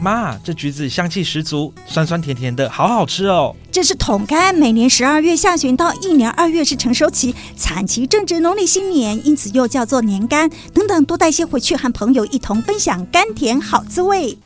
[0.00, 3.54] 妈，这橘子香气十足，酸酸甜甜的，好好吃哦。
[3.70, 10.50] 这是桶柑，每年十二月下旬到一年二月是成熟期，产期正值农历新年，因此又叫做年柑。
[10.72, 14.38] 等等，多带些回去，和朋友一同分享甘甜好滋味。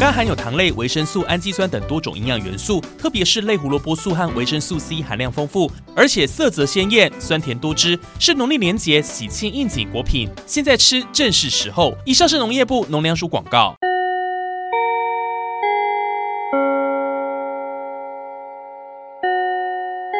[0.00, 10.26] 桶柑含有糖类、维生素、氨基酸等多种营养元素，特别是类胡萝卜素和维生素 C 含量丰富，而且色泽鲜艳、酸甜多汁，是农历年节喜庆应景果品。
[10.46, 11.94] 现在吃正是时候。
[12.06, 13.74] 以上是农业部农粮署广告。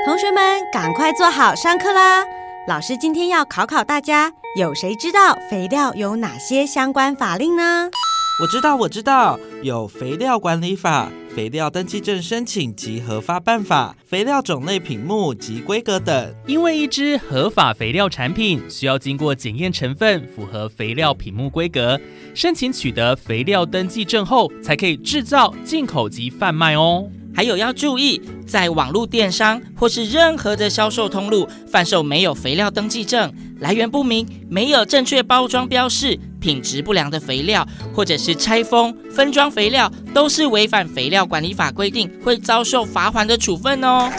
[0.05, 2.23] 同学们，赶快坐好，上课啦！
[2.69, 7.89] 老师今天要考考大家，有谁知道肥料有哪些相关法令呢？
[8.41, 16.35] 我知道，我知道，有肥料管理法、肥料登记证申请及核发办法、肥料种类品目及规格等。
[16.47, 22.01] 因为一支合法肥料产品需要经过检验成分，符合肥料品目规格，
[22.35, 27.11] 申请取得肥料登记证后，才可以制造、进口及贩卖哦。
[27.35, 36.19] 还有要注意，在网络电商或是任何的销售通路贩售没有肥料登记证、来源不明、没有正确包装标示。
[36.41, 44.11] 品质不良的肥料，或者是拆封分装肥料，都是违反肥料管理法规定，会遭受罚款的处分哦。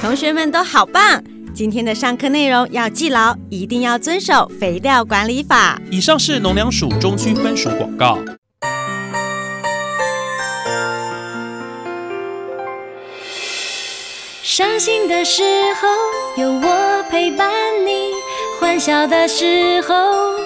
[0.00, 1.22] 同学们都好棒，
[1.54, 5.80] 今天的上课内容要记牢，一定要遵守肥料管理法。
[5.90, 8.18] 以上是农粮署中区分署广告。
[14.42, 15.42] 伤心的时
[15.74, 17.50] 候有我陪伴
[17.84, 18.12] 你，
[18.58, 20.45] 欢笑的时候。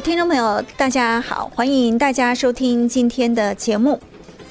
[0.00, 3.98] 听众朋友，大家好，欢迎大家收听今天的节目。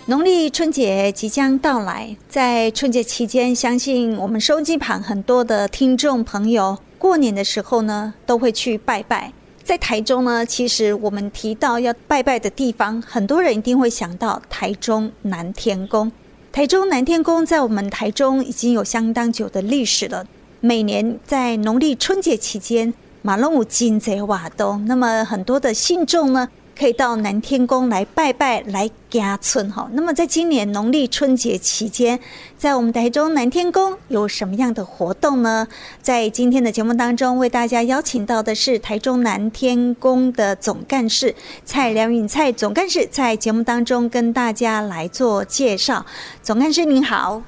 [0.08, 9.32] 农历春节即将到来，在春节期间，相信我们收音机旁很多的听众朋友，过年的时候呢，都会去拜拜。
[9.64, 16.12] 在台中呢，其实我们提到要拜拜的地方，很多人一定会想到台中南天宫。
[16.52, 20.26] 台中南天宫在我们台中已经有相当久的历史了，
[20.60, 22.94] 每年在农历春节期间。
[23.28, 26.48] 马龙武金贼瓦东，那么很多的信众呢，
[26.80, 29.90] 可以到南天宫来拜拜，来家村哈。
[29.92, 32.18] 那么在今年农历春节期间，
[32.58, 35.68] 在我们台中南天宫有什么样的活动呢？
[36.02, 46.06] 在今天的节目当中，为大家邀请到的是台中南天宫的总干事蔡良允蔡总干事，在节目当中跟大家来做介绍。
[46.42, 47.42] 总干事您好，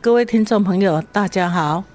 [0.00, 1.89] 各位听众朋友大家好。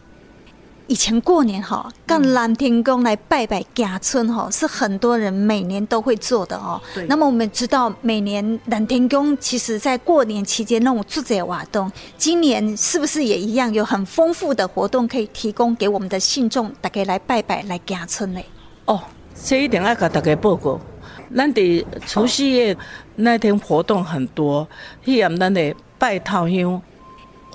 [0.87, 6.79] 以前过年哈，到蓝天宫来拜拜家村哈，是很多人每年都会做的哦。
[6.93, 7.05] 对。
[7.07, 18.41] 那么我们知道，每年蓝天宫其实在过年期间那种做这活动，今年是不是也一样有很丰富的活动可以提供给我们的信众，大家来拜拜来家村呢？
[18.85, 19.01] 哦，
[19.43, 20.79] 这一点要给大家报告。
[21.35, 22.77] 咱的除夕夜
[23.15, 24.67] 那天活动很多，
[25.03, 26.79] 去我们咱的拜头香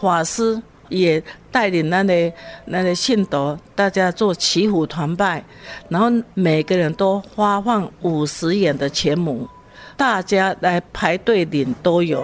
[0.01, 0.61] 法师。
[0.91, 2.31] 也带领那里
[2.67, 5.43] 那里信徒，大家做祈福团拜，
[5.89, 9.49] 然后每个人都发放五十元的钱母，
[9.97, 12.23] 大家来排队领都有，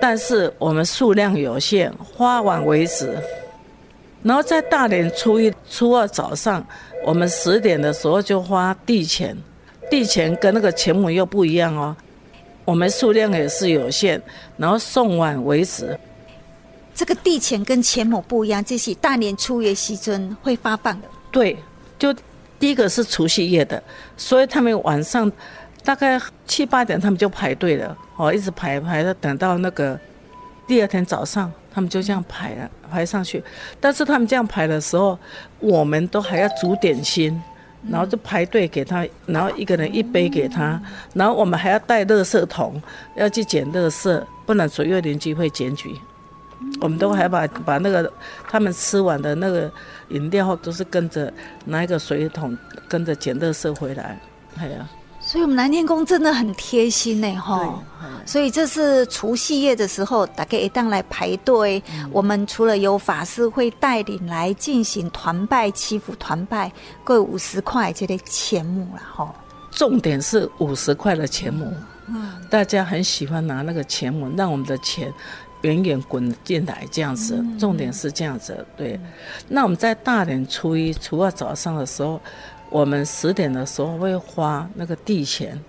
[0.00, 3.14] 但是我们数量有限，发完为止。
[4.22, 6.66] 然后在大年初一、初二早上，
[7.04, 9.36] 我们十点的时候就发地钱，
[9.90, 11.94] 地钱跟那个钱母又不一样哦，
[12.64, 14.22] 我们数量也是有限，
[14.56, 15.98] 然后送完为止。
[16.94, 21.08] 这个地钱跟钱某不一样，这是大年初一时阵会发放的。
[21.32, 21.58] 对，
[21.98, 22.14] 就
[22.58, 23.82] 第一个是除夕夜的，
[24.16, 25.30] 所以他们晚上
[25.82, 29.98] 大概七八点，他们就排队了，哦，一直排排的，等到那个
[30.66, 33.42] 第二天早上，他们就这样排了排上去。
[33.80, 35.18] 但是他们这样排的时候，
[35.58, 37.42] 我们都还要煮点心，
[37.90, 40.80] 然后就排队给他，然后一个人一杯给他，
[41.12, 42.80] 然后我们还要带垃圾桶，
[43.16, 45.90] 要去捡垃圾，不然左右邻居会检举。
[46.80, 48.12] 我们都还把把那个
[48.48, 49.70] 他们吃完的那个
[50.08, 51.32] 饮料都是跟着
[51.64, 52.56] 拿一个水桶
[52.88, 54.18] 跟着捡垃圾回来，
[54.58, 54.88] 哎呀。
[55.26, 57.82] 所以我们南天宫真的很贴心呢，哈。
[58.26, 61.82] 所以这是除夕夜的时候，大家一旦来排队。
[61.94, 66.70] 嗯、我们除了有法师会带领来进行团拜、祈福团拜，
[67.02, 69.34] 各五十块这类钱目了哈。
[69.70, 71.72] 重点是五十块的钱目，
[72.08, 75.10] 嗯，大家很喜欢拿那个钱目，让我们的钱
[75.64, 77.34] 源源滚进来这样子。
[77.36, 78.92] 嗯、重点是这样子，对。
[78.94, 79.12] 嗯、
[79.48, 82.20] 那我们在大年初一、初二早上的时候，
[82.70, 85.60] 我们十点的时候会花那个地钱。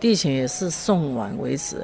[0.00, 1.76] 地钱也是送完为止，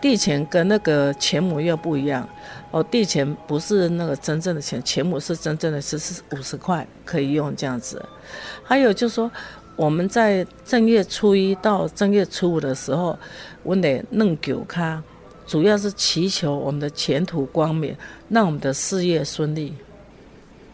[0.00, 2.28] 地钱跟那个钱母又不一样
[2.70, 2.80] 哦。
[2.84, 8.00] 地钱不是那个真正的钱，钱母是真正的是是五十块可以用这样子。
[8.62, 9.28] 还有就是说，
[9.74, 13.18] 我们在正月初一到正月初五的时候，
[13.64, 15.02] 我得弄九卡，
[15.46, 17.96] 主要是祈求我们的前途光明，
[18.28, 19.74] 让我们的事业顺利。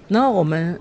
[0.08, 0.80] 然后我们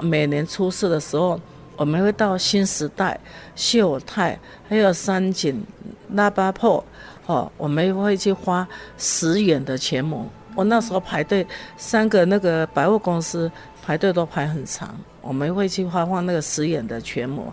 [0.00, 1.40] 每年初四的时候。
[1.76, 3.18] 我们会到新时代、
[3.56, 4.38] 秀泰，
[4.68, 5.64] 还有三井、
[6.12, 6.84] 拉巴破，
[7.24, 8.68] 哦，我们会去花
[8.98, 10.28] 十元的钱母。
[10.54, 11.46] 我那时候排队，
[11.78, 13.50] 三个那个百货公司
[13.82, 14.94] 排队都排很长。
[15.22, 17.50] 我们会去发放那个十元的钱母。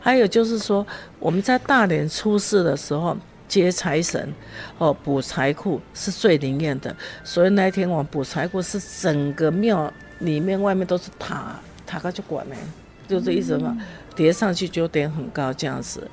[0.00, 0.84] 还有就是说，
[1.20, 3.16] 我们在大年初四的时候
[3.50, 4.32] 接财神，
[4.78, 6.94] 哦，补财库是最灵验的。
[7.22, 12.54] 所以那一天我们补财库是整个庙里面、外面都是塔，塔个就管呢。
[13.08, 13.76] 就这意思嘛，
[14.14, 16.08] 叠上去就点很高这样子，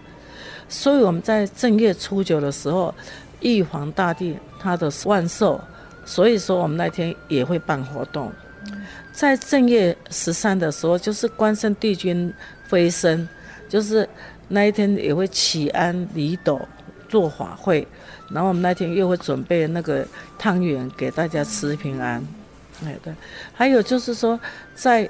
[0.68, 2.92] 所以我们在正月初九的时候，
[3.42, 5.62] 玉皇大帝他的万寿，
[6.04, 8.32] 所以说我们那天也会办活动。
[9.14, 13.30] 在正月十三的时候，就是关圣帝君飞升，
[13.70, 14.10] 就是
[14.48, 16.60] 那一天也会祈安礼斗
[17.10, 17.88] 做法会，
[18.30, 20.06] 然后我们那天又会准备那个
[20.38, 22.26] 汤圆给大家吃平安。
[22.86, 23.14] 哎对，
[23.54, 24.40] 还有就是说
[24.76, 25.10] 在。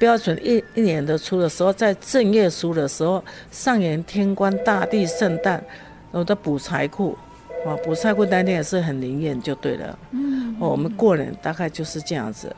[0.00, 5.62] 标准一一年的初的时候，在正月初的时候，上元天官大帝圣诞，
[6.10, 7.14] 我的补财库，
[7.66, 9.98] 啊，补财库那天也是很灵验，就对了。
[10.12, 12.50] 嗯，哦，我们过年大概就是这样子。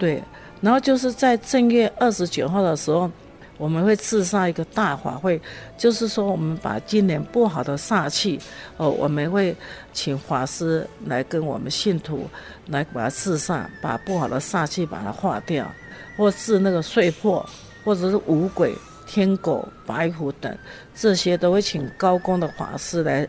[0.00, 0.20] 对，
[0.60, 3.08] 然后就是在正月二十九号的时候，
[3.56, 5.40] 我们会自杀一个大法会，
[5.78, 8.40] 就是说我们把今年不好的煞气，
[8.76, 9.56] 哦，我们会
[9.92, 12.28] 请法师来跟我们信徒
[12.68, 15.70] 来把它自杀，把不好的煞气把它化掉。
[16.16, 17.44] 或是那个碎破，
[17.84, 18.72] 或者是五鬼、
[19.04, 20.56] 天狗、白虎等，
[20.94, 23.26] 这些都会请高公的法师来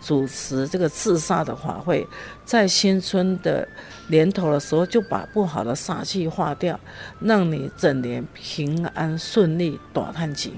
[0.00, 2.06] 主持这个治煞的法会。
[2.44, 3.66] 在新春的
[4.08, 6.78] 年头的时候，就把不好的煞气化掉，
[7.20, 10.52] 让你整年平安顺利，大叹气。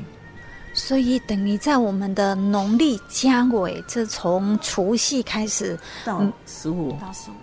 [0.73, 7.35] 所以等于在我们的农历家尾，这从除夕开始到十五，到十五，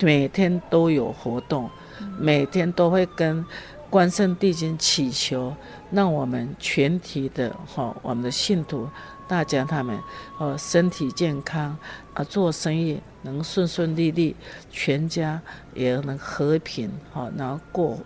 [0.00, 1.70] 每天都有活动，
[2.18, 3.44] 每天都会跟。
[3.90, 5.52] 关圣帝君祈求，
[5.90, 8.88] 让我们全体的哈，我们的信徒，
[9.26, 9.98] 大家他们，
[10.38, 11.76] 呃，身体健康，
[12.20, 14.36] 啊，做生意能顺顺利利，
[14.70, 15.40] 全家
[15.74, 17.98] 也能和平，哈，然后过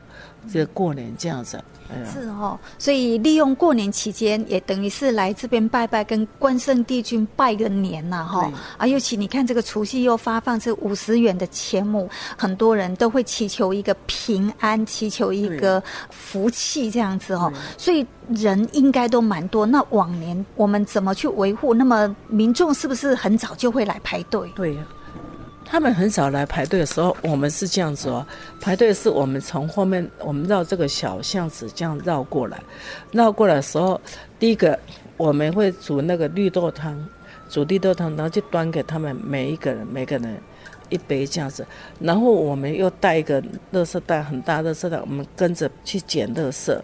[0.53, 1.63] 这过年这样子。
[2.11, 8.51] 是哦，所以利用过年期间，也等于是来这边拜拜，跟关圣帝君拜个年呐，哈。
[8.79, 12.09] 啊，尤其你看这个除夕又发放这五十元的钱母，
[12.39, 17.53] 很多人都会祈求一个平安，祈求一个福气这样子哦。
[17.77, 19.67] 所以人应该都蛮多。
[19.67, 21.75] 那往年我们怎么去维护？
[21.75, 24.49] 那么民众是不是很早就会来排队？
[24.55, 24.87] 对呀。
[25.67, 28.25] 他们很少来排队的时候，我们是这样子哦。
[28.61, 32.63] 排队是我们从后面，我们绕这个小巷子这样绕过来。
[33.13, 33.99] 绕过来的时候，
[34.39, 34.79] 第一个
[35.17, 37.03] 我们会煮那个绿豆汤，
[37.49, 40.39] 煮绿豆汤，然后就端给他们每一个人，每个人
[40.91, 41.67] 一杯这样子。
[41.99, 43.41] 然后我们又带一个
[43.73, 46.79] 垃圾袋，很大垃圾袋，我们跟着去捡垃圾，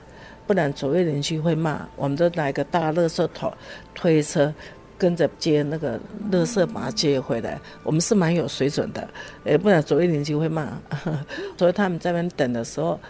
[0.47, 1.87] 不然左右邻居会骂。
[1.97, 3.53] 我们就拿一个大垃圾桶
[3.95, 4.53] 推车。
[5.01, 5.99] 跟着接那个
[6.31, 7.59] 垃圾，把它接回来。
[7.83, 9.09] 我们是蛮有水准的，
[9.45, 10.69] 诶，不然左右邻居会骂。
[11.57, 13.01] 所以他们在那边等的时候，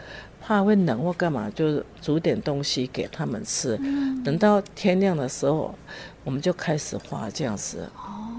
[0.41, 3.77] 怕会冷或干嘛，就煮点东西给他们吃。
[4.25, 5.75] 等到天亮的时候，
[6.23, 7.91] 我们就开始花这样子。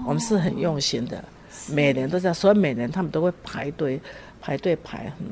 [0.06, 1.22] 我们是很用心的，
[1.68, 4.00] 每年都这样，所以每年他们都会排队
[4.40, 5.26] 排队排，嗯，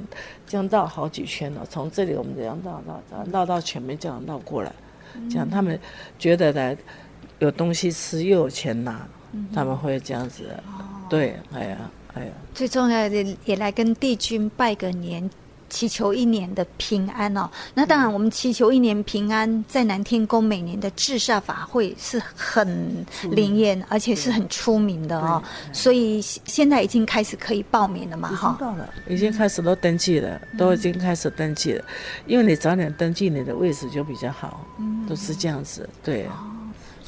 [0.46, 1.66] 这样绕好几圈了。
[1.70, 4.70] 从这里我们这样绕绕绕到前面这样绕过来，
[5.30, 5.80] 这样他们
[6.18, 6.76] 觉得来。
[7.40, 10.44] 有东西吃又有钱拿，嗯、他们会这样子。
[10.78, 12.30] 哦、对，哎呀，哎呀。
[12.54, 15.28] 最重要的也来跟帝君拜个年，
[15.70, 17.48] 祈求一年的平安哦。
[17.74, 25.42] 那当然，我们祈求一年平安，在南天宫每年的治煞法会是很灵验，而且是很出名的哦。
[25.72, 28.28] 所以现在已经开始可以报名了嘛？
[28.28, 31.84] 哈，到了，已经开始都登记了，嗯、都已经开始登记了。
[32.26, 34.66] 因为你早点登记，你的位置就比较好。
[34.78, 36.28] 嗯，都是这样子，对。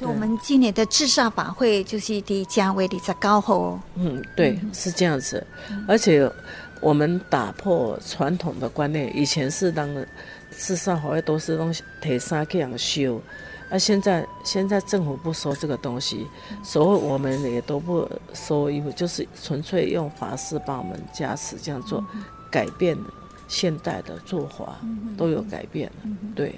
[0.02, 5.46] 就我们今年的至善法会就是的价位的在高后，嗯，对，是这样子，
[5.86, 6.28] 而且
[6.80, 9.88] 我们打破传统的观念，以前是当
[10.50, 13.20] 至善法会都是东西提衫这样修，
[13.70, 16.26] 而现在现在政府不收这个东西，
[16.64, 22.04] 所以我们也都不收衣服，就是纯粹用法师帮我们加持这样做，
[22.50, 22.98] 改变
[23.48, 24.78] 现代的做法
[25.16, 26.54] 都有改变了，对。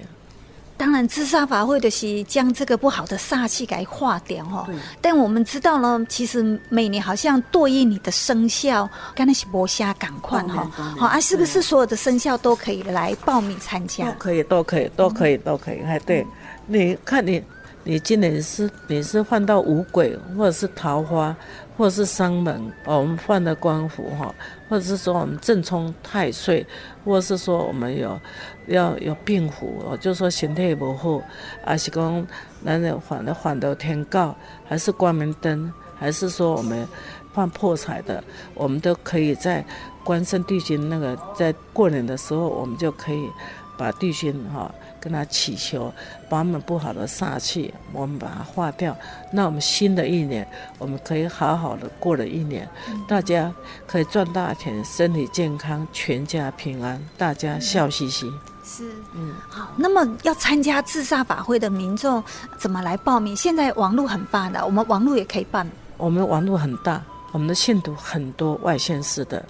[0.85, 4.69] 当然，自杀法会的是将这个不好的煞气给化掉哈。
[5.01, 10.71] 但我们知道呢，其实每年好像对应你的生肖，刚才是博虾赶快哈。
[10.99, 14.05] 好啊，是不是所有的生肖都可以来报名参加？
[14.05, 15.81] 都可以，都可以，都可以，都可以。
[15.81, 16.27] 哎，对，
[16.67, 17.43] 你看你，
[17.83, 21.35] 你今年是你是换到五鬼，或者是桃花，
[21.77, 24.35] 或者是丧门哦，我们换的官符哈，
[24.69, 26.67] 或者是说我们正冲太岁，
[27.05, 28.19] 或者是说我们有。
[28.67, 31.21] 要有病符哦，就是说身体不好，
[31.63, 32.27] 还是讲
[32.63, 34.35] 男人换的换的天告，
[34.67, 36.89] 还是光明灯，还是说我们
[37.35, 39.63] 换破财的，我们都可以在
[40.03, 43.29] 关圣帝君那个在过年的时候，我们就可以
[43.77, 44.75] 把帝君哈。
[45.05, 45.93] 跟他祈求，
[46.31, 48.97] 把我们不好的煞气，我们把它化掉。
[49.31, 52.67] 那我们新的一年，我们可以好好的过了一年，
[53.07, 53.53] 大家
[53.87, 58.33] 可以赚大钱，身体健康，全家平安，大家笑嘻嘻。
[58.65, 59.69] 是，嗯，好。
[59.77, 62.25] 那么要参加自杀法会的民众
[62.59, 63.37] 怎么来报名？
[63.37, 65.71] 现在网络很发达，我们网络也可以办。
[65.99, 67.03] 我们网络很大。
[67.35, 69.45] 我们的信徒很多外县市的，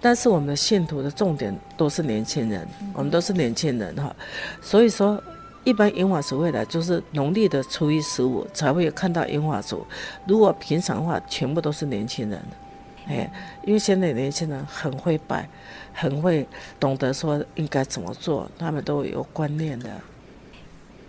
[0.00, 4.16] 但是我们的信徒的重点都是年轻人，我们都是年轻人哈，
[4.62, 5.22] 所以说
[5.62, 9.86] 一般银发族会来，就是农历的初一十五才会看到银发族，
[10.26, 12.42] 如果平常的话，全部都是年轻人，
[13.06, 13.30] 哎，
[13.66, 15.46] 因为现在年轻人很会拜，
[15.92, 16.48] 很会
[16.80, 19.90] 懂得说应该怎么做，他们都有观念的。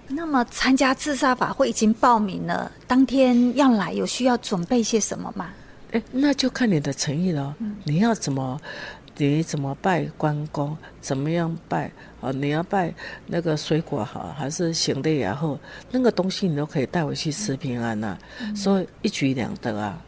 [0.09, 5.51] 那么参加自杀法会已经报名了，当天要来有需要准备些什么吗？
[5.91, 7.55] 哎，那就看你的诚意了。
[7.85, 8.59] 你要怎么，
[9.15, 10.75] 你怎么拜关公？
[10.99, 11.89] 怎么样拜？
[12.19, 12.93] 啊，你要拜
[13.25, 15.57] 那个水果好，还是行的也好？
[15.89, 18.19] 那个东西你都可以带回去吃平安呐、啊。
[18.53, 20.01] 所以一举两得啊。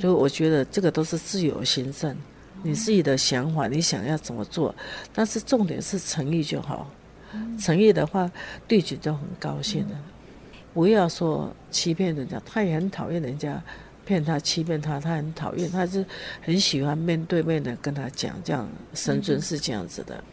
[0.00, 2.16] 就我觉得这个都是自由行政，
[2.62, 4.74] 你自己的想法，你想要怎么做？
[5.12, 6.90] 但是重点是诚意就好。
[7.58, 8.30] 诚意的话，
[8.66, 10.00] 对局就很高兴了。
[10.72, 13.62] 不要说欺骗人家，他也很讨厌人家。
[14.08, 16.02] 骗他、欺骗他，他很讨厌，他是
[16.40, 20.24] 很喜欢面对面的跟他讲，这样神尊是这样子的。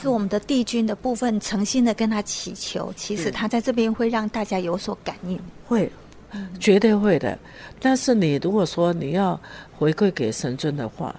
[0.00, 5.36] 是我们的帝君的部分，诚心的跟他祈求，其实他在这边会让大家有所感应，
[5.66, 5.90] 会，
[6.60, 7.36] 绝对会的。
[7.80, 9.40] 但是你如果说你要
[9.76, 11.14] 回馈给神尊的话，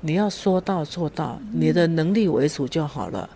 [0.00, 3.30] 你要说到做到，你的能力为主就好了。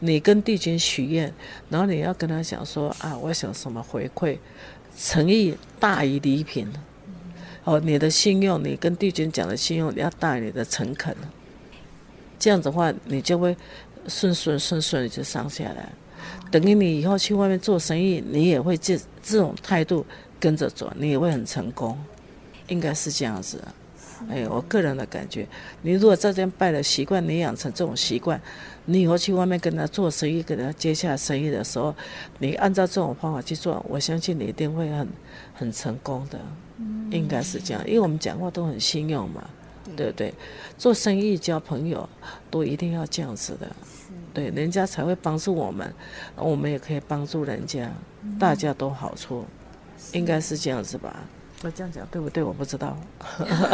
[0.00, 1.32] 你跟帝君许愿，
[1.68, 4.38] 然后你要跟他讲说啊，我想什么回馈，
[4.96, 6.68] 诚意大于礼品。
[7.68, 11.14] 哦，你的信用，你跟帝君讲的信用要大于你的诚恳，
[12.38, 13.54] 这样子的话，你就会
[14.06, 15.92] 顺顺顺顺的就上下来。
[16.50, 20.06] 等于你以后去外面做生意，你也会这这种态度
[20.40, 21.98] 跟着做，你也会很成功，
[22.68, 23.62] 应该是这样子。
[24.28, 25.46] 哎，我个人的感觉，
[25.82, 28.40] 你如果在这边拜了习惯，你养成这种习惯，
[28.86, 31.94] 你以后去外面跟他做生意，跟他接下生意的时候，
[32.38, 35.08] 你按照这种方法去做，我相信你一定会很
[35.54, 36.38] 很成功的。
[37.10, 39.48] 应该是这样，因为我们讲话都很信用嘛，
[39.96, 40.32] 对不对？
[40.76, 42.06] 做生意、交朋友
[42.50, 43.66] 都一定要这样子的，
[44.34, 45.92] 对，人家才会帮助我们，
[46.36, 47.90] 我们也可以帮助人家，
[48.38, 49.44] 大家都好处，
[50.12, 51.24] 应该是这样子吧？
[51.62, 52.42] 我这样讲对不对？
[52.42, 52.96] 我不知道，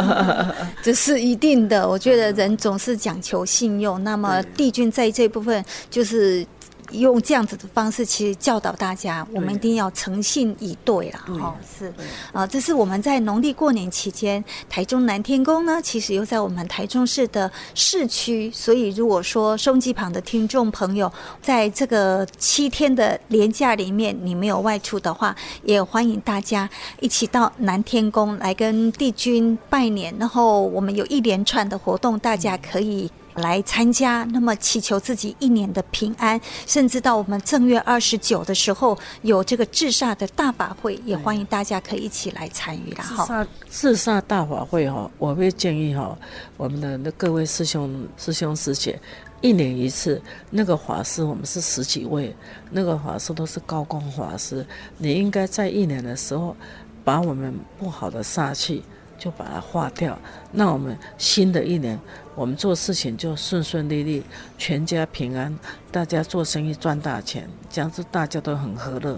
[0.81, 1.87] 这是一定的。
[1.87, 6.45] 我觉得人总是讲求信用，那么帝君在这部分就是。
[6.91, 11.25] 用这样子的方式，其实教导大家，我们一定要诚信以对啦。
[11.39, 11.93] 哈，是
[12.31, 21.11] 啊，这是我们在农历过年期间，台中南天宫呢，其实又在我们台中市的市区，所以如果说收音机旁的听众朋友，
[21.41, 33.11] 在这个七天的年假里面，你没有外出的话，也欢迎大家一起到南天宫来跟帝君拜年，然后我们有一连串的活动，大家可以。
[33.35, 43.03] 来参加，那么祈求自己一年的平安，甚至到我们正月二十九的时候有这个至煞的大法会，也欢迎大家可以一起来参与啦。
[43.03, 46.17] 哈，至煞大法会哈，我会建议哈，
[46.57, 48.99] 我们的那各位师兄、师兄师姐，
[49.41, 52.35] 一年一次，那个法师我们是十几位，
[52.71, 54.65] 那个法师都是高光法师，
[54.97, 56.55] 你应该在一年的时候，
[57.03, 58.81] 把我们不好的煞气
[59.25, 60.15] 就把它化掉，
[60.51, 61.99] 那我们新的一年。
[62.35, 64.23] 我们做事情就顺顺利利，
[64.55, 65.57] 全家平安，
[65.91, 69.17] 大家做生意赚大钱，这样子大家都很和乐。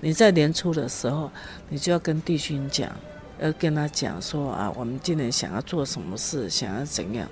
[0.00, 1.28] 你在年初的时候，
[1.68, 2.88] 你就要跟弟兄讲，
[3.40, 7.26] 要跟他讲说啊，我们今年想要做什么事，想要怎样。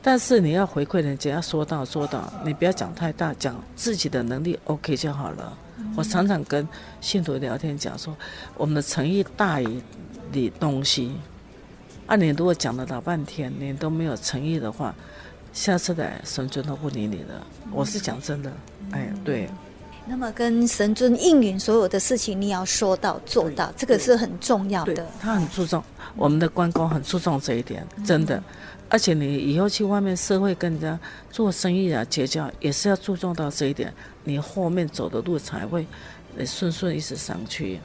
[0.00, 5.58] 但是你要回馈人家，要说到做到，你不要讲太大，讲自己的能力 OK 就好了。
[5.76, 6.66] 嗯、我常常跟
[7.00, 8.16] 信徒聊天讲说，
[8.56, 9.82] 我们的诚意大于
[10.30, 11.12] 你东西。
[12.06, 14.94] 啊，你如果讲了老半天，你都没有诚意的话，
[15.52, 17.40] 下次来神尊都不理你的。
[17.70, 18.52] 我是讲真的，
[18.90, 19.48] 哎，对。
[20.04, 25.06] 那么跟神尊应允所有的事情，你要说到做到，这个是很重要的。
[25.20, 25.82] 他很注重
[26.16, 28.42] 我们的关公，很注重这一点，真的。
[28.88, 30.98] 而且你以后去外面社会跟人家
[31.30, 33.94] 做生意啊、结交，也是要注重到这一点，
[34.24, 35.86] 你后面走的路才会
[36.44, 37.78] 顺顺一直上去。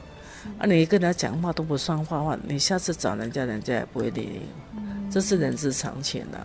[0.58, 6.38] 啊，你跟人家讲话都不算话话，你下次找人家，人家也不会理你，这是人之常情的。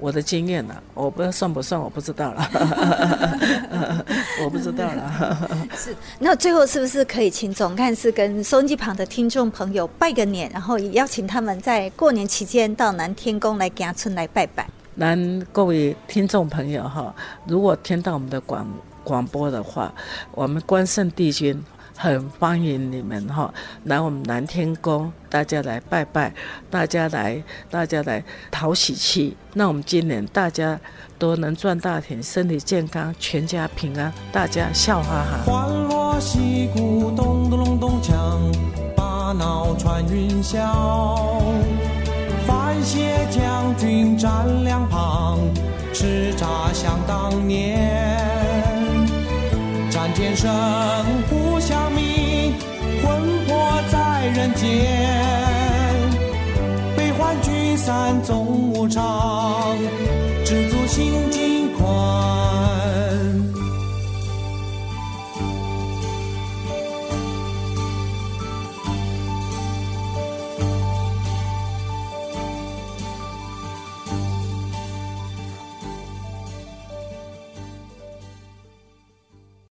[0.00, 2.48] 我的经验呢、啊，我不知道算不算，我不知道了，
[4.44, 5.48] 我不知道了。
[5.76, 14.68] 是，那最后是不是可以请总干事跟收音机旁的听众朋友拜个年，然后也邀请他们在过年期间到南天宫来家村来拜拜。
[14.94, 17.12] 南各位听众朋友哈，
[17.46, 18.66] 如果听到我们的广
[19.02, 19.92] 广播的话，
[20.30, 21.60] 我们关圣帝君。
[22.00, 23.52] 很欢迎你们哈，
[23.82, 26.32] 来我们南天宫，大家来拜拜，
[26.70, 29.36] 大家来，大家来讨喜气。
[29.54, 30.78] 那我们今年大家
[31.18, 35.42] 都能赚大钱，身体健康，全家平安，大家笑哈哈。
[35.44, 38.54] 欢锣喜鼓咚咚隆咚锵，
[38.96, 40.56] 把脑穿云霄。
[42.46, 45.40] 番谢将军站两旁，
[45.92, 48.16] 叱咤想当年。
[49.90, 50.48] 战天神
[54.38, 54.68] 人间。
[56.96, 59.76] 悲欢聚散总无常，
[60.44, 62.37] 知足心境宽。